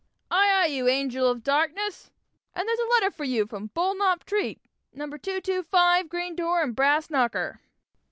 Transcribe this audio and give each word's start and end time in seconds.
"Aye, 0.31 0.49
aye! 0.51 0.65
you 0.65 0.87
angel 0.87 1.27
of 1.29 1.43
darkness, 1.43 2.09
and 2.55 2.67
there's 2.67 2.79
a 2.79 2.87
letter 2.87 3.11
for 3.11 3.23
you 3.23 3.45
from 3.45 3.69
Bullknop 3.69 4.23
'treet, 4.25 4.59
number 4.91 5.19
two 5.19 5.39
two 5.41 5.61
five 5.61 6.09
green 6.09 6.35
door 6.35 6.63
and 6.63 6.75
brass 6.75 7.11
knocker!" 7.11 7.61